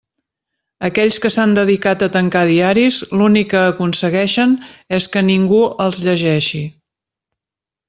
Aquells 0.87 1.17
que 1.25 1.29
s'han 1.35 1.51
dedicat 1.57 2.05
a 2.05 2.07
tancar 2.15 2.41
diaris 2.51 2.97
l'únic 3.19 3.51
que 3.53 3.61
aconsegueixen 3.75 4.57
és 5.01 5.09
que 5.17 5.25
ningú 5.29 5.63
els 5.89 6.03
llegeixi. 6.09 6.67